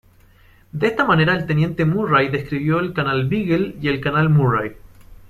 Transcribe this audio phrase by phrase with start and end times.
[0.71, 4.71] De esta manera el teniente Murray descubrió el canal Beagle y el canal Murray.